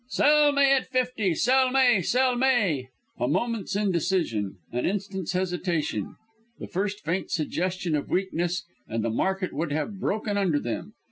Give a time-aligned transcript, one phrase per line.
[0.07, 2.87] "Sell May at 'fifty; sell May; sell May."
[3.19, 6.15] A moment's indecision, an instant's hesitation,
[6.57, 10.95] the first faint suggestion of weakness, and the market would have broken under them.